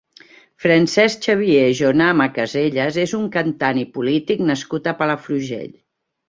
Francesc 0.63 1.27
Xavier 1.27 1.67
Jonama 1.79 2.27
Casellas 2.37 2.97
és 3.03 3.13
un 3.19 3.27
cantant 3.37 3.81
i 3.83 3.85
polític 3.99 4.43
nascut 4.49 4.91
a 4.93 4.97
Palafrugell. 5.05 5.71